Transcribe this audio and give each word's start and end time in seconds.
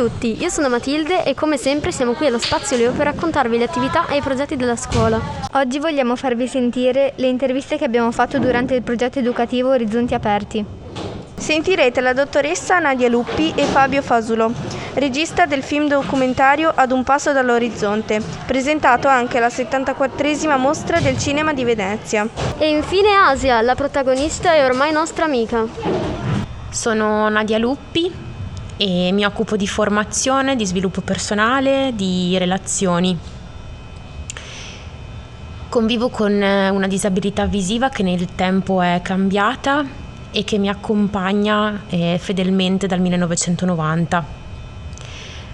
a 0.00 0.08
tutti, 0.08 0.40
io 0.40 0.48
sono 0.48 0.70
Matilde 0.70 1.24
e 1.24 1.34
come 1.34 1.58
sempre 1.58 1.92
siamo 1.92 2.12
qui 2.14 2.26
allo 2.26 2.38
Spazio 2.38 2.76
Leo 2.78 2.92
per 2.92 3.04
raccontarvi 3.04 3.58
le 3.58 3.64
attività 3.64 4.06
e 4.06 4.16
i 4.16 4.22
progetti 4.22 4.56
della 4.56 4.76
scuola. 4.76 5.20
Oggi 5.52 5.78
vogliamo 5.78 6.16
farvi 6.16 6.46
sentire 6.46 7.12
le 7.16 7.26
interviste 7.26 7.76
che 7.76 7.84
abbiamo 7.84 8.10
fatto 8.10 8.38
durante 8.38 8.74
il 8.74 8.82
progetto 8.82 9.18
educativo 9.18 9.68
Orizzonti 9.68 10.14
Aperti. 10.14 10.64
Sentirete 11.36 12.00
la 12.00 12.14
dottoressa 12.14 12.78
Nadia 12.78 13.08
Luppi 13.08 13.52
e 13.54 13.64
Fabio 13.64 14.00
Fasulo, 14.00 14.52
regista 14.94 15.44
del 15.44 15.62
film 15.62 15.86
documentario 15.86 16.72
Ad 16.74 16.92
un 16.92 17.04
passo 17.04 17.32
dall'orizzonte, 17.32 18.22
presentato 18.46 19.06
anche 19.06 19.36
alla 19.36 19.48
74esima 19.48 20.58
mostra 20.58 21.00
del 21.00 21.18
cinema 21.18 21.52
di 21.52 21.64
Venezia. 21.64 22.26
E 22.58 22.70
infine 22.70 23.12
Asia, 23.12 23.60
la 23.60 23.74
protagonista 23.74 24.52
è 24.52 24.64
ormai 24.64 24.92
nostra 24.92 25.26
amica. 25.26 25.66
Sono 26.70 27.28
Nadia 27.28 27.58
Luppi 27.58 28.28
e 28.82 29.12
mi 29.12 29.26
occupo 29.26 29.56
di 29.56 29.66
formazione, 29.66 30.56
di 30.56 30.64
sviluppo 30.64 31.02
personale, 31.02 31.92
di 31.94 32.38
relazioni. 32.38 33.14
Convivo 35.68 36.08
con 36.08 36.32
una 36.32 36.86
disabilità 36.86 37.44
visiva 37.44 37.90
che 37.90 38.02
nel 38.02 38.34
tempo 38.34 38.80
è 38.80 39.00
cambiata 39.02 39.84
e 40.30 40.44
che 40.44 40.56
mi 40.56 40.70
accompagna 40.70 41.82
eh, 41.90 42.16
fedelmente 42.18 42.86
dal 42.86 43.00
1990. 43.00 44.39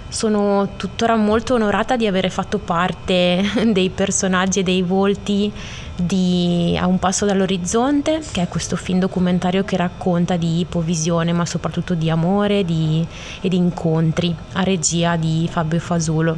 Sono 0.08 0.70
tuttora 0.76 1.16
molto 1.16 1.54
onorata 1.54 1.96
di 1.96 2.06
avere 2.06 2.30
fatto 2.30 2.58
parte 2.58 3.42
dei 3.72 3.90
personaggi 3.90 4.60
e 4.60 4.62
dei 4.62 4.82
volti 4.82 5.52
di 5.96 6.76
A 6.78 6.86
un 6.86 6.98
passo 6.98 7.24
dall'orizzonte, 7.24 8.20
che 8.30 8.42
è 8.42 8.48
questo 8.48 8.76
film 8.76 8.98
documentario 8.98 9.64
che 9.64 9.76
racconta 9.76 10.36
di 10.36 10.60
ipovisione, 10.60 11.32
ma 11.32 11.46
soprattutto 11.46 11.94
di 11.94 12.10
amore 12.10 12.64
di, 12.64 13.04
e 13.40 13.48
di 13.48 13.56
incontri, 13.56 14.34
a 14.52 14.62
regia 14.62 15.16
di 15.16 15.48
Fabio 15.50 15.80
Fasulo. 15.80 16.36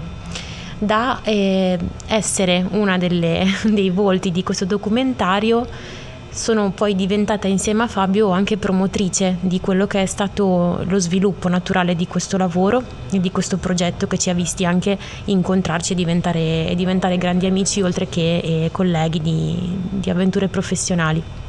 Da 0.79 1.21
eh, 1.25 1.77
essere 2.07 2.65
una 2.71 2.97
dei 3.67 3.91
volti 3.91 4.31
di 4.31 4.45
questo 4.45 4.65
documentario 4.65 5.67
sono 6.39 6.71
poi 6.71 6.95
diventata 6.95 7.49
insieme 7.49 7.83
a 7.83 7.89
Fabio 7.89 8.31
anche 8.31 8.57
promotrice 8.57 9.39
di 9.41 9.61
quello 9.61 9.89
che 9.89 10.03
è 10.03 10.07
stato 10.07 10.85
lo 10.87 10.99
sviluppo 11.01 11.49
naturale 11.49 11.97
di 11.97 12.07
questo 12.07 12.37
lavoro 12.37 12.81
e 13.11 13.21
di 13.21 13.33
questo 13.33 13.57
progetto 13.57 14.07
che 14.07 14.19
ci 14.19 14.31
ha 14.31 14.35
visti 14.35 14.65
anche 14.65 14.97
incontrarci 15.25 15.93
e 15.93 15.97
diventare, 15.97 16.69
e 16.69 16.75
diventare 16.77 17.19
grandi 17.19 17.47
amici 17.47 17.83
oltre 17.83 18.09
che 18.09 18.39
eh, 18.39 18.69
colleghi 18.71 19.21
di, 19.21 19.79
di 19.91 20.11
avventure 20.11 20.47
professionali. 20.47 21.48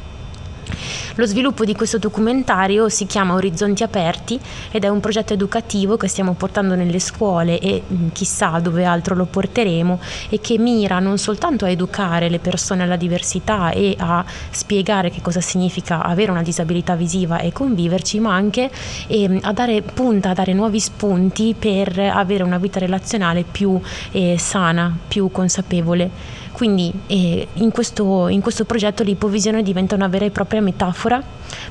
Lo 1.20 1.26
sviluppo 1.26 1.66
di 1.66 1.74
questo 1.74 1.98
documentario 1.98 2.88
si 2.88 3.04
chiama 3.04 3.34
Orizzonti 3.34 3.82
Aperti 3.82 4.40
ed 4.70 4.84
è 4.84 4.88
un 4.88 5.00
progetto 5.00 5.34
educativo 5.34 5.98
che 5.98 6.08
stiamo 6.08 6.32
portando 6.32 6.74
nelle 6.74 6.98
scuole 6.98 7.58
e 7.58 7.82
mm, 7.82 8.08
chissà 8.12 8.58
dove 8.58 8.86
altro 8.86 9.14
lo 9.14 9.26
porteremo 9.26 10.00
e 10.30 10.40
che 10.40 10.56
mira 10.56 10.98
non 10.98 11.18
soltanto 11.18 11.66
a 11.66 11.68
educare 11.68 12.30
le 12.30 12.38
persone 12.38 12.84
alla 12.84 12.96
diversità 12.96 13.70
e 13.70 13.94
a 13.98 14.24
spiegare 14.48 15.10
che 15.10 15.20
cosa 15.20 15.42
significa 15.42 16.02
avere 16.02 16.30
una 16.30 16.42
disabilità 16.42 16.96
visiva 16.96 17.40
e 17.40 17.52
conviverci, 17.52 18.18
ma 18.18 18.32
anche 18.32 18.70
eh, 19.06 19.40
a 19.42 19.52
dare 19.52 19.82
punta, 19.82 20.30
a 20.30 20.34
dare 20.34 20.54
nuovi 20.54 20.80
spunti 20.80 21.54
per 21.58 21.98
avere 21.98 22.44
una 22.44 22.56
vita 22.56 22.78
relazionale 22.78 23.44
più 23.44 23.78
eh, 24.12 24.38
sana, 24.38 24.96
più 25.06 25.30
consapevole. 25.30 26.38
Quindi 26.60 26.92
eh, 27.06 27.48
in, 27.54 27.70
questo, 27.70 28.28
in, 28.28 28.42
questo, 28.42 28.66
progetto 28.66 29.02
l'ipovisione 29.02 29.62
diventa 29.62 29.94
una 29.94 30.08
vera 30.08 30.26
e 30.26 30.30
propria 30.30 30.60
metafora 30.60 31.18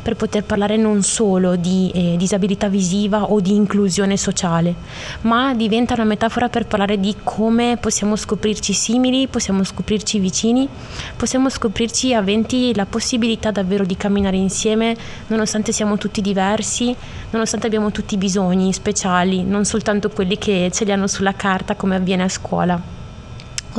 per 0.01 0.16
poter 0.16 0.44
parlare 0.45 0.77
non 0.77 1.03
solo 1.03 1.55
di 1.55 1.91
eh, 1.94 2.16
disabilità 2.17 2.69
visiva 2.69 3.25
o 3.25 3.39
di 3.39 3.53
inclusione 3.53 4.17
sociale, 4.17 4.73
ma 5.22 5.53
diventa 5.53 5.94
una 5.94 6.05
metafora 6.05 6.49
per 6.49 6.66
parlare 6.66 6.99
di 6.99 7.16
come 7.22 7.78
possiamo 7.79 8.16
scoprirci 8.16 8.73
simili, 8.73 9.28
possiamo 9.28 9.63
scoprirci 9.63 10.17
vicini, 10.17 10.67
possiamo 11.16 11.51
scoprirci 11.51 12.16
aventi 12.16 12.73
la 12.73 12.88
possibilità 12.88 13.51
davvero 13.51 13.85
di 13.85 13.95
camminare 13.95 14.38
insieme 14.38 14.97
nonostante 15.28 15.72
siamo 15.72 15.99
tutti 15.99 16.19
diversi, 16.19 16.95
nonostante 17.29 17.67
abbiamo 17.67 17.91
tutti 17.91 18.17
bisogni 18.17 18.73
speciali, 18.73 19.44
non 19.44 19.66
soltanto 19.66 20.09
quelli 20.09 20.39
che 20.39 20.72
ce 20.73 20.83
li 20.83 20.91
hanno 20.91 21.05
sulla 21.05 21.35
carta 21.35 21.75
come 21.75 21.94
avviene 21.94 22.23
a 22.23 22.29
scuola. 22.29 22.98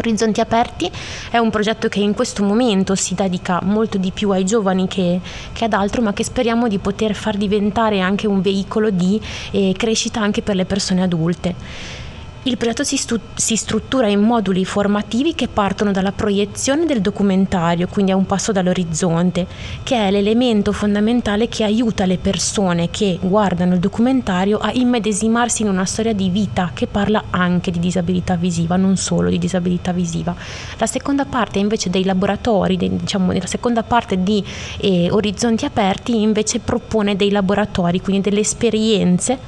Orizzonti 0.00 0.40
Aperti 0.40 0.90
è 1.30 1.36
un 1.36 1.50
progetto 1.50 1.88
che 1.88 2.00
in 2.00 2.14
questo 2.14 2.42
momento 2.42 2.94
si 2.94 3.14
dedica 3.14 3.60
molto 3.62 3.98
di 3.98 4.10
più 4.10 4.30
ai 4.30 4.44
giovani 4.44 4.88
che, 4.88 5.20
che 5.52 5.64
ad 5.64 5.74
altro, 5.74 6.00
ma 6.00 6.14
che 6.14 6.24
speriamo 6.24 6.68
di 6.68 6.78
poter 6.78 7.14
far 7.14 7.36
diventare 7.36 8.00
anche 8.00 8.26
un 8.26 8.40
veicolo 8.40 8.90
di 8.90 9.20
eh, 9.50 9.74
crescita 9.76 10.20
anche 10.20 10.40
per 10.40 10.56
le 10.56 10.64
persone 10.64 11.02
adulte. 11.02 11.99
Il 12.44 12.56
progetto 12.56 12.84
si, 12.84 12.96
stu- 12.96 13.20
si, 13.34 13.54
struttura 13.54 14.06
in 14.06 14.20
moduli 14.20 14.64
formativi 14.64 15.34
che 15.34 15.46
partono 15.46 15.90
dalla 15.90 16.10
proiezione 16.10 16.86
del 16.86 17.02
documentario, 17.02 17.86
quindi 17.86 18.12
a 18.12 18.16
un 18.16 18.24
passo 18.24 18.50
dall'orizzonte, 18.50 19.46
che 19.82 20.08
è 20.08 20.10
l'elemento 20.10 20.72
fondamentale 20.72 21.48
che 21.48 21.64
aiuta 21.64 22.06
le 22.06 22.16
persone 22.16 22.88
che 22.88 23.18
guardano 23.20 23.74
il 23.74 23.78
documentario 23.78 24.56
a 24.56 24.70
immedesimarsi 24.72 25.60
in 25.60 25.68
una 25.68 25.84
storia 25.84 26.14
di 26.14 26.30
vita 26.30 26.70
che 26.72 26.86
parla 26.86 27.24
anche 27.28 27.70
di 27.70 27.78
disabilità 27.78 28.36
visiva, 28.36 28.76
non 28.76 28.96
solo 28.96 29.28
di 29.28 29.38
disabilità 29.38 29.92
visiva. 29.92 30.34
La 30.78 30.86
seconda 30.86 31.26
parte 31.26 31.58
invece 31.58 31.90
dei 31.90 32.04
laboratori, 32.04 32.78
dei, 32.78 32.96
diciamo 32.96 33.32
la 33.32 33.46
seconda 33.46 33.82
parte 33.82 34.22
di 34.22 34.42
eh, 34.78 35.10
Orizzonti 35.10 35.66
Aperti 35.66 36.22
invece 36.22 36.58
propone 36.60 37.16
dei 37.16 37.30
laboratori, 37.30 38.00
quindi 38.00 38.30
delle 38.30 38.40
esperienze 38.40 39.38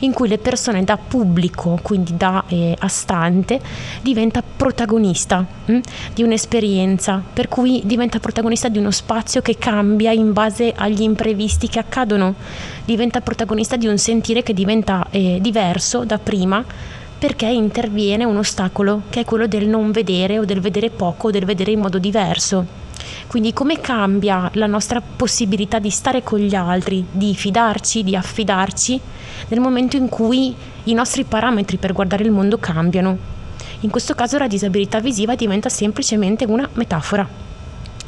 in 0.00 0.12
cui 0.12 0.26
le 0.26 0.38
persone 0.38 0.82
da 0.82 0.96
pubblico, 0.96 1.78
quindi 1.80 2.16
da 2.16 2.30
eh, 2.48 2.76
a 2.78 2.90
diventa 4.00 4.42
protagonista 4.42 5.40
mh, 5.40 5.72
hm, 5.72 5.80
di 6.14 6.22
un'esperienza, 6.22 7.22
per 7.32 7.48
cui 7.48 7.82
diventa 7.84 8.18
protagonista 8.20 8.68
di 8.68 8.78
uno 8.78 8.90
spazio 8.90 9.40
che 9.42 9.58
cambia 9.58 10.12
in 10.12 10.32
base 10.32 10.72
agli 10.74 11.02
imprevisti 11.02 11.68
che 11.68 11.78
accadono, 11.78 12.34
diventa 12.84 13.20
protagonista 13.20 13.76
di 13.76 13.86
un 13.86 13.98
sentire 13.98 14.42
che 14.42 14.54
diventa 14.54 15.06
eh, 15.10 15.38
diverso 15.40 16.04
da 16.04 16.18
prima 16.18 16.64
perché 17.18 17.46
interviene 17.46 18.24
un 18.24 18.36
ostacolo 18.36 19.02
che 19.08 19.20
è 19.20 19.24
quello 19.24 19.46
del 19.46 19.68
non 19.68 19.92
vedere 19.92 20.38
o 20.40 20.44
del 20.44 20.60
vedere 20.60 20.90
poco 20.90 21.28
o 21.28 21.30
del 21.30 21.44
vedere 21.44 21.70
in 21.70 21.78
modo 21.78 21.98
diverso. 21.98 22.81
Quindi 23.32 23.54
come 23.54 23.80
cambia 23.80 24.50
la 24.56 24.66
nostra 24.66 25.00
possibilità 25.00 25.78
di 25.78 25.88
stare 25.88 26.22
con 26.22 26.38
gli 26.38 26.54
altri, 26.54 27.02
di 27.10 27.34
fidarci, 27.34 28.04
di 28.04 28.14
affidarci 28.14 29.00
nel 29.48 29.58
momento 29.58 29.96
in 29.96 30.10
cui 30.10 30.54
i 30.84 30.92
nostri 30.92 31.24
parametri 31.24 31.78
per 31.78 31.94
guardare 31.94 32.24
il 32.24 32.30
mondo 32.30 32.58
cambiano. 32.58 33.16
In 33.80 33.88
questo 33.88 34.14
caso 34.14 34.36
la 34.36 34.46
disabilità 34.46 35.00
visiva 35.00 35.34
diventa 35.34 35.70
semplicemente 35.70 36.44
una 36.44 36.68
metafora 36.74 37.26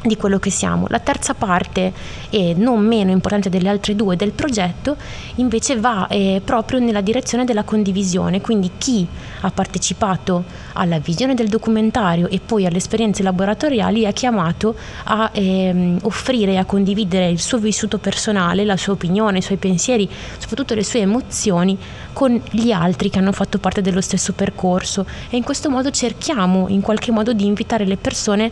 di 0.09 0.17
quello 0.17 0.39
che 0.39 0.51
siamo. 0.51 0.87
La 0.89 0.99
terza 0.99 1.35
parte, 1.35 1.93
e 2.31 2.55
non 2.57 2.85
meno 2.85 3.11
importante 3.11 3.49
delle 3.49 3.69
altre 3.69 3.97
due 3.97 4.17
del 4.17 4.33
progetto, 4.33 4.97
invece 5.37 5.79
va 5.79 6.07
eh, 6.09 6.41
proprio 6.45 6.79
nella 6.79 7.01
direzione 7.01 7.45
della 7.45 7.65
condivisione, 7.65 8.41
quindi 8.41 8.73
chi 8.77 9.07
ha 9.41 9.51
partecipato 9.51 10.45
alla 10.75 10.99
visione 10.99 11.35
del 11.35 11.49
documentario 11.49 12.29
e 12.29 12.41
poi 12.45 12.67
alle 12.67 12.79
esperienze 12.79 13.23
laboratoriali 13.23 14.03
è 14.03 14.13
chiamato 14.13 14.75
a 15.05 15.31
ehm, 15.33 15.99
offrire 16.03 16.53
e 16.53 16.57
a 16.57 16.65
condividere 16.65 17.29
il 17.29 17.41
suo 17.41 17.59
vissuto 17.59 17.99
personale, 17.99 18.65
la 18.65 18.77
sua 18.77 18.93
opinione, 18.95 19.39
i 19.39 19.43
suoi 19.43 19.59
pensieri, 19.59 20.09
soprattutto 20.39 20.75
le 20.75 20.85
sue 20.85 21.01
emozioni 21.01 21.79
con 22.13 22.41
gli 22.51 22.71
altri 22.71 23.11
che 23.11 23.19
hanno 23.19 23.33
fatto 23.33 23.59
parte 23.59 23.81
dello 23.81 24.01
stesso 24.01 24.33
percorso 24.33 25.07
e 25.31 25.37
in 25.37 25.43
questo 25.43 25.71
modo 25.71 25.91
cerchiamo 25.91 26.69
in 26.69 26.81
qualche 26.81 27.11
modo 27.11 27.33
di 27.33 27.47
invitare 27.47 27.85
le 27.87 27.97
persone 27.97 28.51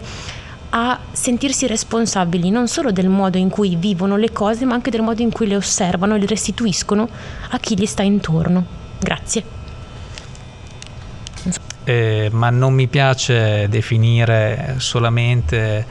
a 0.74 0.98
sentirsi 1.12 1.66
responsabili 1.66 2.50
non 2.50 2.66
solo 2.66 2.92
del 2.92 3.08
modo 3.08 3.36
in 3.36 3.50
cui 3.50 3.76
vivono 3.76 4.16
le 4.16 4.32
cose, 4.32 4.64
ma 4.64 4.74
anche 4.74 4.90
del 4.90 5.02
modo 5.02 5.20
in 5.20 5.30
cui 5.30 5.46
le 5.46 5.56
osservano 5.56 6.14
e 6.14 6.18
le 6.18 6.26
restituiscono 6.26 7.08
a 7.50 7.58
chi 7.58 7.78
gli 7.78 7.86
sta 7.86 8.02
intorno. 8.02 8.64
Grazie. 8.98 9.60
Eh, 11.84 12.28
ma 12.32 12.48
non 12.50 12.74
mi 12.74 12.86
piace 12.86 13.68
definire 13.68 14.76
solamente 14.78 15.84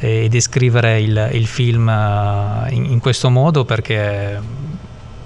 eh, 0.00 0.24
e 0.24 0.28
descrivere 0.28 1.00
il, 1.00 1.30
il 1.32 1.46
film 1.46 1.86
uh, 1.86 2.72
in, 2.72 2.84
in, 2.86 2.98
questo 2.98 3.30
modo 3.30 3.64
perché 3.64 4.40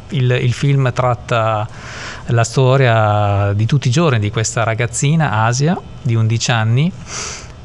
il, 0.09 0.31
il, 0.31 0.53
film 0.53 0.93
tratta 0.93 1.67
la 2.27 2.45
storia 2.45 3.55
di 3.55 3.65
tutti 3.65 3.89
i 3.89 3.91
giorni 3.91 4.19
di 4.19 4.31
questa 4.31 4.63
ragazzina, 4.63 5.45
Asia, 5.45 5.81
di 6.03 6.15
11 6.15 6.51
anni, 6.51 6.93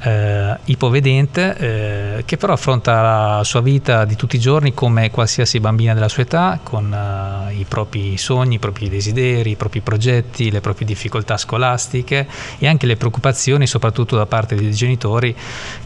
eh, 0.06 0.58
ipovedente 0.66 1.58
eh, 1.58 2.24
che 2.26 2.38
però 2.38 2.54
affronta 2.54 3.02
la 3.02 3.44
sua 3.44 3.62
vita 3.62 4.06
di 4.06 4.16
tutti 4.16 4.36
i 4.36 4.40
giorni 4.40 4.74
come 4.74 5.10
qualsiasi 5.10 5.60
bambina 5.60 5.96
della 5.96 6.08
sua 6.08 6.24
età 6.24 6.60
con 6.62 6.94
eh, 6.94 7.54
i 7.56 7.66
propri 7.68 8.16
sogni, 8.18 8.56
i 8.56 8.60
propri 8.60 8.88
desideri, 8.88 9.52
i 9.52 9.56
propri 9.56 9.82
progetti, 9.82 10.52
le 10.52 10.62
proprie 10.62 10.86
difficoltà 10.86 11.38
scolastiche 11.38 12.28
e 12.60 12.68
anche 12.68 12.86
le 12.86 12.98
preoccupazioni 12.98 13.66
soprattutto 13.66 14.16
da 14.16 14.28
parte 14.28 14.56
dei 14.56 14.72
genitori 14.72 15.36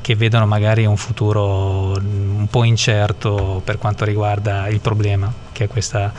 che 0.01 0.15
vedono 0.15 0.45
magari 0.45 0.85
un 0.85 0.97
futuro 0.97 1.93
un 1.97 2.47
po' 2.49 2.65
incerto 2.65 3.61
per 3.63 3.77
quanto 3.77 4.03
riguarda 4.03 4.67
il 4.67 4.81
problema 4.81 5.31
che 5.53 5.65
è 5.65 5.67
questa 5.67 6.11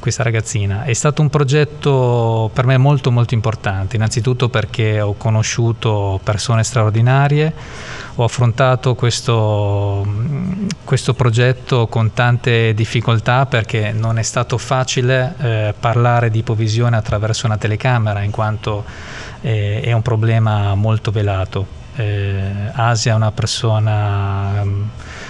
questa 0.00 0.24
ragazzina. 0.24 0.82
È 0.82 0.92
stato 0.94 1.22
un 1.22 1.28
progetto 1.28 2.50
per 2.52 2.66
me 2.66 2.76
molto 2.78 3.12
molto 3.12 3.34
importante, 3.34 3.94
innanzitutto 3.94 4.48
perché 4.48 5.00
ho 5.00 5.14
conosciuto 5.14 6.18
persone 6.24 6.64
straordinarie, 6.64 7.39
ho 8.16 8.24
affrontato 8.24 8.94
questo, 8.94 10.06
questo 10.84 11.14
progetto 11.14 11.86
con 11.86 12.12
tante 12.12 12.74
difficoltà 12.74 13.46
perché 13.46 13.92
non 13.92 14.18
è 14.18 14.22
stato 14.22 14.58
facile 14.58 15.34
eh, 15.38 15.74
parlare 15.78 16.30
di 16.30 16.38
ipovisione 16.38 16.96
attraverso 16.96 17.46
una 17.46 17.56
telecamera 17.56 18.22
in 18.22 18.30
quanto 18.30 18.84
eh, 19.40 19.80
è 19.80 19.92
un 19.92 20.02
problema 20.02 20.74
molto 20.74 21.10
velato. 21.10 21.78
Eh, 21.96 22.70
Asia 22.72 23.12
è 23.12 23.14
una 23.14 23.32
persona 23.32 24.64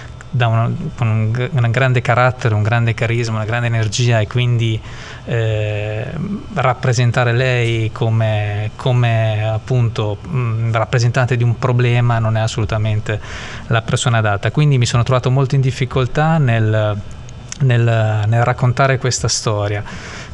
una, 0.31 0.71
con 0.95 1.07
un, 1.07 1.49
un, 1.51 1.71
grande 1.71 2.01
carattere, 2.01 2.55
un 2.55 2.63
grande 2.63 2.93
carisma, 2.93 3.35
una 3.35 3.45
grande 3.45 3.67
energia 3.67 4.19
e 4.19 4.27
quindi 4.27 4.79
eh, 5.25 6.05
rappresentare 6.53 7.33
lei 7.33 7.91
come, 7.91 8.71
come 8.75 9.47
appunto 9.47 10.17
mh, 10.21 10.37
mm, 10.37 10.71
rappresentante 10.73 11.35
di 11.35 11.43
un 11.43 11.57
problema 11.57 12.19
non 12.19 12.37
è 12.37 12.39
assolutamente 12.39 13.19
la 13.67 13.81
persona 13.81 14.19
adatta. 14.19 14.51
Quindi 14.51 14.77
mi 14.77 14.85
sono 14.85 15.03
trovato 15.03 15.29
molto 15.29 15.55
in 15.55 15.61
difficoltà 15.61 16.37
nel, 16.37 16.97
nel, 17.59 18.23
nel 18.27 18.43
raccontare 18.43 18.97
questa 18.97 19.27
storia 19.27 19.83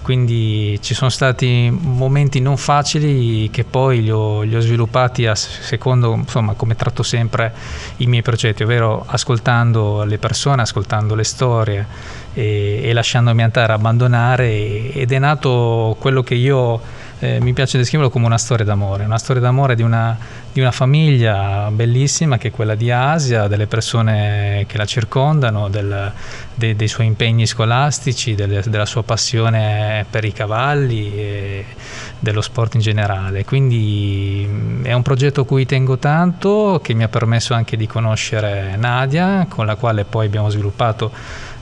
quindi 0.08 0.80
ci 0.82 0.94
sono 0.94 1.10
stati 1.10 1.70
momenti 1.70 2.40
non 2.40 2.56
facili 2.56 3.50
che 3.50 3.66
poi 3.66 4.02
li 4.02 4.10
ho, 4.10 4.42
li 4.44 4.56
ho 4.56 4.62
sviluppati 4.62 5.26
a 5.26 5.36
secondo 5.36 6.14
insomma, 6.14 6.54
come 6.54 6.78
tratto 6.78 7.04
sempre 7.04 7.54
i 7.98 8.08
miei 8.08 8.22
progetti, 8.22 8.64
ovvero 8.64 9.04
ascoltando 9.06 10.06
le 10.06 10.18
persone, 10.18 10.62
ascoltando 10.62 11.14
le 11.14 11.26
storie 11.26 11.86
e, 12.34 12.80
e 12.84 12.94
lasciandomi 12.94 13.44
andare 13.44 13.74
abbandonare 13.74 14.94
ed 14.94 15.12
è 15.12 15.20
nato 15.20 15.98
quello 16.00 16.24
che 16.24 16.36
io 16.36 16.80
eh, 17.20 17.40
mi 17.42 17.54
piace 17.54 17.78
descriverlo 17.78 18.12
come 18.12 18.28
una 18.28 18.38
storia 18.38 18.64
d'amore, 18.64 19.04
una 19.04 19.18
storia 19.18 19.42
d'amore 19.42 19.74
di 19.74 19.82
una, 19.82 20.16
di 20.54 20.60
una, 20.60 20.72
famiglia 20.72 21.70
bellissima 21.72 22.38
che 22.38 22.50
è 22.50 22.52
quella 22.52 22.76
di 22.76 22.92
Asia, 22.92 23.48
delle 23.48 23.66
persone 23.66 24.66
che 24.68 24.78
la 24.78 24.86
circondano, 24.86 25.68
del, 25.68 26.12
de, 26.54 26.76
dei 26.76 26.88
suoi 26.88 27.08
impegni 27.08 27.48
scolastici, 27.48 28.36
delle, 28.36 28.62
della 28.68 28.86
sua 28.86 29.02
passione 29.02 30.06
per 30.08 30.26
i 30.26 30.32
cavalli 30.32 31.12
e 31.16 31.66
dello 32.20 32.42
sport 32.42 32.76
in 32.76 32.82
generale. 32.82 33.46
Quindi 33.46 34.46
mm, 34.48 34.86
è 34.86 34.94
un 34.94 35.02
progetto 35.02 35.42
a 35.42 35.46
cui 35.46 35.66
tengo 35.66 35.98
tanto, 35.98 36.80
che 36.84 36.94
mi 36.94 37.02
ha 37.02 37.08
permesso 37.08 37.56
anche 37.56 37.78
di 37.78 37.88
conoscere 37.88 38.76
Nadia, 38.78 39.48
con 39.50 39.66
la 39.66 39.76
quale 39.76 40.06
poi 40.06 40.28
abbiamo 40.28 40.50
sviluppato 40.50 41.12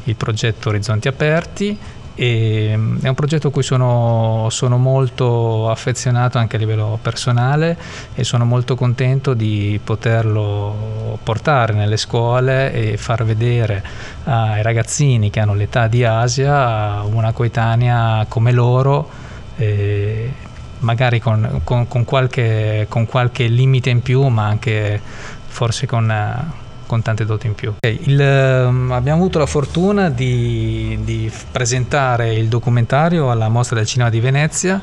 il 0.03 0.15
progetto 0.15 0.69
Orizzonti 0.69 1.07
Aperti 1.07 1.77
e 2.15 2.73
mm, 2.75 2.99
è 3.01 3.07
un 3.09 3.13
progetto 3.13 3.49
a 3.49 3.51
cui 3.51 3.61
sono, 3.61 4.47
sono, 4.49 4.77
molto 4.77 5.69
affezionato 5.69 6.37
anche 6.37 6.55
a 6.55 6.59
livello 6.59 6.97
personale 7.01 7.77
e 8.15 8.23
sono 8.23 8.45
molto 8.45 8.75
contento 8.75 9.33
di 9.33 9.79
poterlo 9.83 11.19
portare 11.21 11.73
nelle 11.73 11.97
scuole 11.97 12.71
e 12.71 12.97
far 12.97 13.25
vedere 13.25 13.83
ai 14.23 14.61
ragazzini 14.61 15.29
che 15.29 15.41
hanno 15.41 15.53
l'età 15.53 15.87
di 15.87 16.05
Asia 16.05 17.01
una 17.03 17.33
coetanea 17.33 18.25
come 18.29 18.51
loro 18.51 19.09
eh, 19.57 20.31
magari 20.79 21.19
con, 21.19 21.61
con, 21.63 21.87
con, 21.87 22.05
qualche, 22.05 22.85
con 22.89 23.05
qualche 23.05 23.47
limite 23.47 23.89
in 23.89 24.01
più 24.01 24.27
ma 24.27 24.45
anche 24.45 25.01
forse 25.47 25.85
con 25.85 26.63
con 26.85 27.01
tante 27.01 27.25
doti 27.25 27.47
in 27.47 27.55
più. 27.55 27.73
Il, 27.79 28.19
ehm, 28.19 28.91
abbiamo 28.91 29.19
avuto 29.19 29.39
la 29.39 29.45
fortuna 29.45 30.09
di, 30.09 30.99
di, 31.03 31.31
presentare 31.51 32.33
il 32.33 32.47
documentario 32.47 33.31
alla 33.31 33.49
Mostra 33.49 33.77
del 33.77 33.85
Cinema 33.85 34.09
di 34.09 34.19
Venezia, 34.19 34.81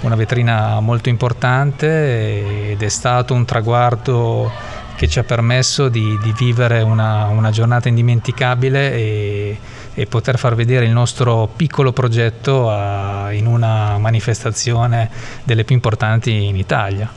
una 0.00 0.14
vetrina 0.14 0.80
molto 0.80 1.08
importante 1.08 2.70
ed 2.70 2.82
è 2.82 2.88
stato 2.88 3.34
un 3.34 3.44
traguardo 3.44 4.50
che 4.96 5.08
ci 5.08 5.18
ha 5.18 5.24
permesso 5.24 5.88
di, 5.88 6.18
di 6.22 6.32
vivere 6.36 6.82
una, 6.82 7.26
una, 7.26 7.50
giornata 7.50 7.88
indimenticabile 7.88 8.92
e, 8.92 9.58
e, 9.92 10.06
poter 10.06 10.38
far 10.38 10.54
vedere 10.54 10.84
il 10.84 10.92
nostro 10.92 11.48
piccolo 11.54 11.92
progetto 11.92 12.70
a, 12.70 13.32
in 13.32 13.46
una 13.46 13.98
manifestazione 13.98 15.10
delle 15.42 15.64
più 15.64 15.74
importanti 15.74 16.44
in 16.44 16.56
Italia. 16.56 17.10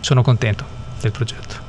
Sono 0.00 0.22
contento 0.22 0.64
del 1.00 1.12
progetto. 1.12 1.63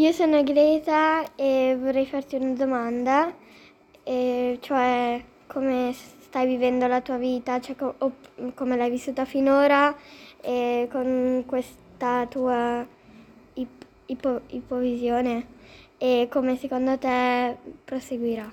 Io 0.00 0.12
sono 0.12 0.42
Greta 0.42 1.22
e 1.34 1.76
vorrei 1.78 2.06
farti 2.06 2.36
una 2.36 2.54
domanda, 2.54 3.30
e 4.02 4.56
cioè 4.62 5.22
come 5.46 5.92
stai 5.92 6.46
vivendo 6.46 6.86
la 6.86 7.02
tua 7.02 7.18
vita, 7.18 7.60
cioè 7.60 7.76
co- 7.76 7.96
come 8.54 8.76
l'hai 8.78 8.88
vissuta 8.88 9.26
finora 9.26 9.94
e 10.40 10.88
con 10.90 11.42
questa 11.44 12.26
tua 12.30 12.86
ip- 13.52 13.84
ipo- 14.06 14.40
ipovisione 14.46 15.46
e 15.98 16.28
come 16.30 16.56
secondo 16.56 16.96
te 16.96 17.58
proseguirà. 17.84 18.50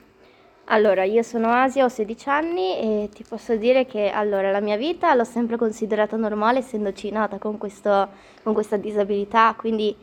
Allora, 0.66 1.06
io 1.06 1.24
sono 1.24 1.50
Asia, 1.50 1.86
ho 1.86 1.88
16 1.88 2.28
anni 2.28 2.78
e 2.78 3.10
ti 3.14 3.24
posso 3.24 3.56
dire 3.56 3.86
che 3.86 4.10
allora, 4.10 4.52
la 4.52 4.60
mia 4.60 4.76
vita 4.76 5.14
l'ho 5.14 5.24
sempre 5.24 5.56
considerata 5.56 6.18
normale 6.18 6.60
essendoci 6.60 7.10
nata 7.10 7.38
con, 7.38 7.58
questo, 7.58 8.10
con 8.44 8.54
questa 8.54 8.76
disabilità, 8.76 9.56
quindi 9.58 9.96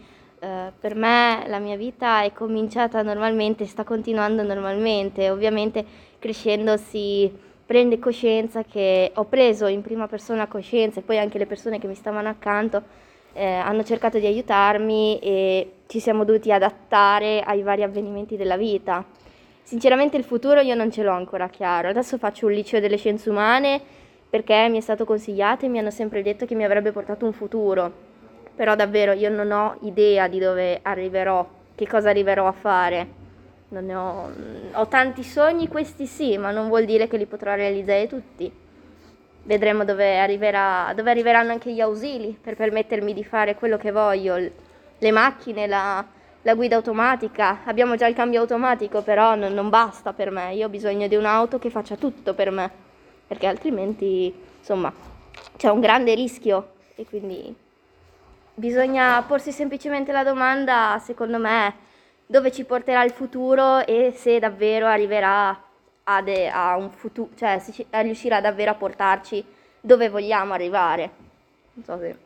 eh, 0.44 0.72
per 0.78 0.94
me 0.94 1.44
la 1.46 1.58
mia 1.58 1.76
vita 1.76 2.22
è 2.22 2.32
cominciata 2.34 3.00
normalmente, 3.00 3.64
sta 3.64 3.82
continuando 3.82 4.42
normalmente, 4.42 5.30
ovviamente 5.30 5.82
crescendo 6.18 6.76
si 6.76 7.32
prende 7.64 7.98
coscienza 7.98 8.62
che 8.62 9.10
ho 9.14 9.24
preso 9.24 9.66
in 9.68 9.80
prima 9.80 10.06
persona 10.06 10.46
coscienza 10.46 11.00
e 11.00 11.02
poi 11.02 11.18
anche 11.18 11.38
le 11.38 11.46
persone 11.46 11.78
che 11.78 11.86
mi 11.86 11.94
stavano 11.94 12.28
accanto 12.28 12.82
eh, 13.32 13.46
hanno 13.46 13.84
cercato 13.84 14.18
di 14.18 14.26
aiutarmi 14.26 15.18
e 15.20 15.72
ci 15.86 15.98
siamo 15.98 16.24
dovuti 16.24 16.52
adattare 16.52 17.40
ai 17.40 17.62
vari 17.62 17.82
avvenimenti 17.82 18.36
della 18.36 18.58
vita. 18.58 19.02
Sinceramente 19.62 20.18
il 20.18 20.24
futuro 20.24 20.60
io 20.60 20.74
non 20.74 20.90
ce 20.92 21.02
l'ho 21.02 21.12
ancora 21.12 21.48
chiaro, 21.48 21.88
adesso 21.88 22.18
faccio 22.18 22.46
un 22.46 22.52
liceo 22.52 22.80
delle 22.80 22.98
scienze 22.98 23.30
umane 23.30 23.80
perché 24.28 24.68
mi 24.68 24.76
è 24.76 24.82
stato 24.82 25.06
consigliato 25.06 25.64
e 25.64 25.68
mi 25.68 25.78
hanno 25.78 25.90
sempre 25.90 26.20
detto 26.20 26.44
che 26.44 26.54
mi 26.54 26.64
avrebbe 26.64 26.92
portato 26.92 27.24
un 27.24 27.32
futuro 27.32 28.12
però 28.54 28.76
davvero 28.76 29.12
io 29.12 29.30
non 29.30 29.50
ho 29.50 29.76
idea 29.82 30.28
di 30.28 30.38
dove 30.38 30.78
arriverò, 30.82 31.46
che 31.74 31.86
cosa 31.88 32.10
arriverò 32.10 32.46
a 32.46 32.52
fare. 32.52 33.22
Ho, 33.68 34.30
ho, 34.72 34.86
tanti 34.86 35.24
sogni, 35.24 35.66
questi 35.66 36.06
sì, 36.06 36.38
ma 36.38 36.52
non 36.52 36.68
vuol 36.68 36.84
dire 36.84 37.08
che 37.08 37.16
li 37.16 37.26
potrò 37.26 37.54
realizzare 37.54 38.06
tutti. 38.06 38.50
Vedremo 39.42 39.84
dove, 39.84 40.18
arriverà, 40.18 40.92
dove 40.94 41.10
arriveranno 41.10 41.50
anche 41.50 41.72
gli 41.72 41.80
ausili 41.80 42.38
per 42.40 42.54
permettermi 42.54 43.12
di 43.12 43.24
fare 43.24 43.56
quello 43.56 43.76
che 43.76 43.90
voglio, 43.90 44.36
le 44.98 45.10
macchine, 45.10 45.66
la, 45.66 46.04
la 46.42 46.54
guida 46.54 46.76
automatica. 46.76 47.62
Abbiamo 47.64 47.96
già 47.96 48.06
il 48.06 48.14
cambio 48.14 48.40
automatico, 48.40 49.02
però 49.02 49.34
non, 49.34 49.52
non 49.52 49.68
basta 49.68 50.12
per 50.12 50.30
me. 50.30 50.54
Io 50.54 50.66
ho 50.66 50.70
bisogno 50.70 51.08
di 51.08 51.16
un'auto 51.16 51.58
che 51.58 51.70
faccia 51.70 51.96
tutto 51.96 52.34
per 52.34 52.52
me, 52.52 52.70
perché 53.26 53.48
altrimenti, 53.48 54.32
insomma, 54.58 54.92
c'è 55.56 55.68
un 55.68 55.80
grande 55.80 56.14
rischio 56.14 56.74
e 56.94 57.04
quindi 57.04 57.63
Bisogna 58.56 59.20
porsi 59.26 59.50
semplicemente 59.50 60.12
la 60.12 60.22
domanda, 60.22 61.00
secondo 61.02 61.38
me, 61.38 61.74
dove 62.24 62.52
ci 62.52 62.64
porterà 62.64 63.02
il 63.02 63.10
futuro 63.10 63.84
e 63.84 64.12
se 64.14 64.38
davvero 64.38 64.86
arriverà 64.86 65.60
a, 66.04 66.22
de- 66.22 66.48
a 66.48 66.76
un 66.76 66.90
futuro, 66.90 67.30
cioè 67.36 67.58
se 67.58 67.86
riuscirà 67.90 68.40
davvero 68.40 68.70
a 68.70 68.74
portarci 68.74 69.44
dove 69.80 70.08
vogliamo 70.08 70.52
arrivare. 70.52 71.10
Non 71.72 71.84
so 71.84 71.98
se... 71.98 72.16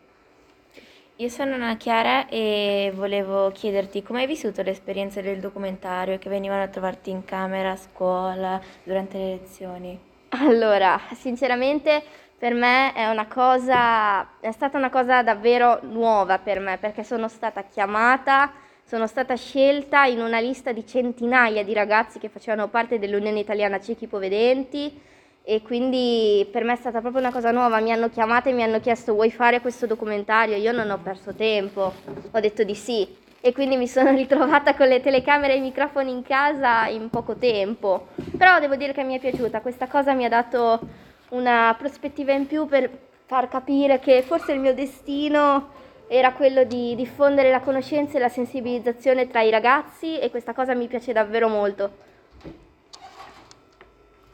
Io 1.17 1.29
sono 1.31 1.55
Anna 1.55 1.77
Chiara 1.77 2.29
e 2.29 2.93
volevo 2.95 3.51
chiederti 3.51 4.03
come 4.03 4.21
hai 4.21 4.27
vissuto 4.27 4.63
l'esperienza 4.63 5.23
del 5.23 5.41
documentario 5.41 6.19
che 6.19 6.29
venivano 6.29 6.63
a 6.63 6.69
trovarti 6.69 7.09
in 7.11 7.25
camera, 7.25 7.71
a 7.71 7.77
scuola, 7.77 8.61
durante 8.85 9.17
le 9.17 9.25
lezioni? 9.41 9.99
Allora, 10.29 11.01
sinceramente 11.15 12.03
per 12.39 12.55
me 12.55 12.93
è 12.93 13.09
una 13.11 13.27
cosa, 13.27 14.39
è 14.39 14.53
stata 14.53 14.79
una 14.79 14.91
cosa 14.91 15.25
davvero 15.25 15.81
nuova 15.83 16.39
per 16.39 16.61
me 16.61 16.79
perché 16.79 17.03
sono 17.03 17.27
stata 17.27 17.65
chiamata, 17.65 18.53
sono 18.85 19.09
stata 19.09 19.35
scelta 19.35 20.05
in 20.05 20.21
una 20.21 20.39
lista 20.39 20.71
di 20.73 20.87
centinaia 20.87 21.65
di 21.65 21.75
ragazzi 21.75 22.21
che 22.21 22.29
facevano 22.29 22.69
parte 22.69 23.01
dell'Unione 23.01 23.41
Italiana 23.41 23.81
Ciechi 23.81 24.07
Povedenti 24.07 25.01
e 25.43 25.63
quindi 25.63 26.47
per 26.53 26.63
me 26.63 26.75
è 26.75 26.77
stata 26.77 27.01
proprio 27.01 27.21
una 27.21 27.33
cosa 27.33 27.51
nuova, 27.51 27.81
mi 27.81 27.91
hanno 27.91 28.09
chiamata 28.09 28.51
e 28.51 28.53
mi 28.53 28.63
hanno 28.63 28.79
chiesto 28.79 29.15
vuoi 29.15 29.33
fare 29.33 29.61
questo 29.61 29.87
documentario, 29.87 30.57
io 30.57 30.73
non 30.73 30.91
ho 30.91 30.99
perso 30.99 31.35
tempo, 31.35 31.93
ho 32.31 32.41
detto 32.41 32.63
di 32.63 32.75
sì. 32.77 33.27
E 33.41 33.53
quindi 33.53 33.77
mi 33.77 33.89
sono 33.89 34.11
ritrovata 34.15 34.75
con 34.75 34.87
le 34.87 35.01
telecamere 35.01 35.55
e 35.55 35.57
i 35.57 35.61
microfoni 35.61 36.11
in 36.11 36.23
casa 36.23 36.87
in 36.87 37.11
poco 37.11 37.35
tempo, 37.35 38.09
però 38.37 38.61
devo 38.61 38.77
dire 38.77 38.93
che 38.93 39.03
mi 39.03 39.17
è 39.17 39.21
piaciuta, 39.21 39.61
questa 39.61 39.89
cosa 39.89 40.13
mi 40.13 40.25
ha 40.25 40.29
dato 40.29 41.07
una 41.31 41.75
prospettiva 41.79 42.33
in 42.33 42.47
più 42.47 42.67
per 42.67 42.91
far 43.27 43.49
capire 43.49 43.99
che 43.99 44.23
forse 44.23 44.53
il 44.53 44.61
mio 44.61 44.75
destino 44.75 45.77
era 46.09 46.33
quello 46.33 46.65
di 46.65 46.95
diffondere 46.95 47.51
la 47.51 47.61
conoscenza 47.61 48.17
e 48.17 48.21
la 48.21 48.31
sensibilizzazione 48.31 49.29
tra 49.29 49.43
i 49.43 49.51
ragazzi 49.51 50.19
e 50.19 50.31
questa 50.31 50.55
cosa 50.55 50.75
mi 50.75 50.87
piace 50.87 51.13
davvero 51.13 51.49
molto. 51.49 52.07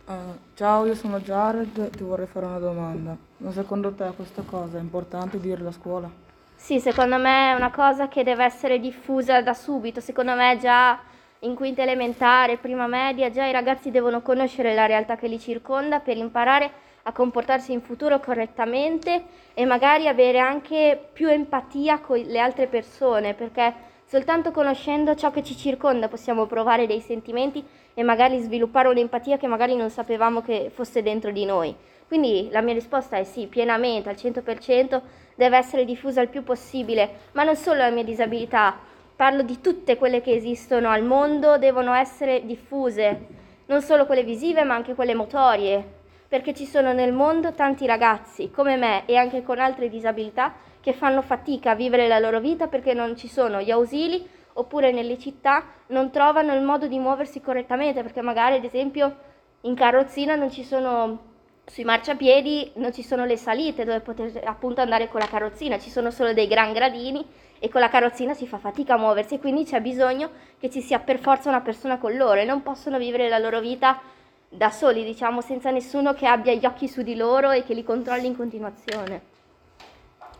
Uh, 0.06 0.38
ciao, 0.54 0.84
io 0.84 0.94
sono 0.94 1.18
Jared, 1.18 1.90
ti 1.90 2.02
vorrei 2.04 2.26
fare 2.26 2.46
una 2.46 2.58
domanda. 2.58 3.16
Ma 3.38 3.50
secondo 3.50 3.92
te 3.92 4.12
questa 4.14 4.42
cosa 4.42 4.76
è 4.76 4.80
importante 4.80 5.40
dirla 5.40 5.70
a 5.70 5.72
scuola? 5.72 6.10
Sì, 6.54 6.78
secondo 6.78 7.18
me 7.18 7.50
è 7.50 7.54
una 7.54 7.70
cosa 7.70 8.06
che 8.08 8.22
deve 8.22 8.44
essere 8.44 8.78
diffusa 8.78 9.42
da 9.42 9.54
subito. 9.54 10.00
Secondo 10.00 10.34
me 10.34 10.58
già 10.60 11.00
in 11.44 11.54
quinta 11.54 11.82
elementare, 11.82 12.56
prima 12.56 12.86
media, 12.86 13.30
già 13.30 13.44
i 13.44 13.52
ragazzi 13.52 13.90
devono 13.90 14.22
conoscere 14.22 14.74
la 14.74 14.86
realtà 14.86 15.16
che 15.16 15.28
li 15.28 15.38
circonda 15.38 16.00
per 16.00 16.16
imparare 16.16 16.70
a 17.02 17.12
comportarsi 17.12 17.72
in 17.72 17.82
futuro 17.82 18.18
correttamente 18.18 19.24
e 19.52 19.66
magari 19.66 20.08
avere 20.08 20.38
anche 20.38 20.98
più 21.12 21.28
empatia 21.28 21.98
con 21.98 22.18
le 22.18 22.38
altre 22.38 22.66
persone, 22.66 23.34
perché 23.34 23.74
soltanto 24.06 24.52
conoscendo 24.52 25.14
ciò 25.14 25.30
che 25.30 25.42
ci 25.42 25.54
circonda 25.54 26.08
possiamo 26.08 26.46
provare 26.46 26.86
dei 26.86 27.00
sentimenti 27.00 27.62
e 27.92 28.02
magari 28.02 28.40
sviluppare 28.40 28.88
un'empatia 28.88 29.36
che 29.36 29.46
magari 29.46 29.76
non 29.76 29.90
sapevamo 29.90 30.40
che 30.40 30.70
fosse 30.72 31.02
dentro 31.02 31.30
di 31.30 31.44
noi. 31.44 31.76
Quindi 32.08 32.48
la 32.52 32.62
mia 32.62 32.74
risposta 32.74 33.18
è 33.18 33.24
sì, 33.24 33.46
pienamente, 33.48 34.08
al 34.08 34.14
100%, 34.14 35.00
deve 35.34 35.58
essere 35.58 35.84
diffusa 35.84 36.22
il 36.22 36.28
più 36.28 36.42
possibile, 36.42 37.16
ma 37.32 37.42
non 37.42 37.56
solo 37.56 37.78
la 37.78 37.90
mia 37.90 38.04
disabilità, 38.04 38.92
parlo 39.16 39.42
di 39.42 39.60
tutte 39.60 39.96
quelle 39.96 40.20
che 40.20 40.32
esistono 40.32 40.88
al 40.88 41.02
mondo, 41.02 41.58
devono 41.58 41.94
essere 41.94 42.44
diffuse, 42.44 43.26
non 43.66 43.80
solo 43.80 44.06
quelle 44.06 44.24
visive 44.24 44.64
ma 44.64 44.74
anche 44.74 44.94
quelle 44.94 45.14
motorie, 45.14 46.02
perché 46.28 46.52
ci 46.52 46.66
sono 46.66 46.92
nel 46.92 47.12
mondo 47.12 47.52
tanti 47.52 47.86
ragazzi 47.86 48.50
come 48.50 48.76
me 48.76 49.04
e 49.06 49.16
anche 49.16 49.42
con 49.42 49.58
altre 49.58 49.88
disabilità 49.88 50.52
che 50.80 50.92
fanno 50.92 51.22
fatica 51.22 51.70
a 51.70 51.74
vivere 51.74 52.08
la 52.08 52.18
loro 52.18 52.40
vita 52.40 52.66
perché 52.66 52.92
non 52.92 53.16
ci 53.16 53.28
sono 53.28 53.60
gli 53.60 53.70
ausili 53.70 54.26
oppure 54.54 54.90
nelle 54.90 55.18
città 55.18 55.64
non 55.88 56.10
trovano 56.10 56.54
il 56.54 56.62
modo 56.62 56.86
di 56.86 56.98
muoversi 56.98 57.40
correttamente 57.40 58.02
perché 58.02 58.20
magari 58.20 58.56
ad 58.56 58.64
esempio 58.64 59.14
in 59.62 59.74
carrozzina 59.74 60.34
non 60.34 60.50
ci 60.50 60.64
sono 60.64 61.32
sui 61.64 61.84
marciapiedi 61.84 62.72
non 62.74 62.92
ci 62.92 63.02
sono 63.02 63.24
le 63.24 63.36
salite 63.36 63.84
dove 63.84 64.00
poter 64.00 64.42
appunto 64.44 64.80
andare 64.80 65.08
con 65.08 65.20
la 65.20 65.26
carrozzina, 65.26 65.78
ci 65.78 65.88
sono 65.88 66.10
solo 66.10 66.32
dei 66.32 66.46
gran 66.46 66.72
gradini 66.72 67.24
e 67.58 67.68
con 67.68 67.80
la 67.80 67.88
carrozzina 67.88 68.34
si 68.34 68.46
fa 68.46 68.58
fatica 68.58 68.94
a 68.94 68.98
muoversi 68.98 69.34
e 69.34 69.38
quindi 69.38 69.64
c'è 69.64 69.80
bisogno 69.80 70.30
che 70.58 70.70
ci 70.70 70.80
sia 70.80 70.98
per 70.98 71.18
forza 71.18 71.48
una 71.48 71.60
persona 71.60 71.98
con 71.98 72.16
loro 72.16 72.40
e 72.40 72.44
non 72.44 72.62
possono 72.62 72.98
vivere 72.98 73.28
la 73.28 73.38
loro 73.38 73.60
vita 73.60 74.00
da 74.48 74.70
soli, 74.70 75.04
diciamo, 75.04 75.40
senza 75.40 75.70
nessuno 75.70 76.14
che 76.14 76.26
abbia 76.26 76.54
gli 76.54 76.64
occhi 76.64 76.88
su 76.88 77.02
di 77.02 77.16
loro 77.16 77.50
e 77.50 77.64
che 77.64 77.74
li 77.74 77.82
controlli 77.82 78.26
in 78.26 78.36
continuazione. 78.36 79.20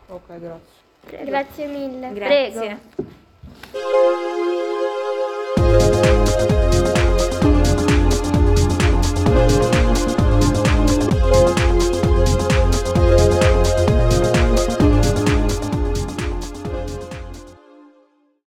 Ok, 0.07 0.39
grazie. 0.39 1.25
Grazie 1.25 1.67
mille. 1.67 2.09
Prego. 2.09 4.23